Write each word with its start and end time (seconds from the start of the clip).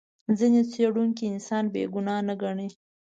ځینې 0.37 0.61
څېړونکي 0.71 1.23
انسان 1.33 1.63
بې 1.73 1.83
ګناه 1.93 2.21
نه 2.27 2.35
ګڼي. 2.41 2.67